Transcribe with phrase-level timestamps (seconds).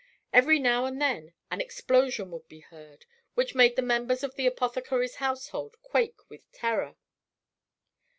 [0.33, 3.05] Every now and then an explosion would be heard,
[3.35, 6.95] which made the members of the apothecary's household quake with terror.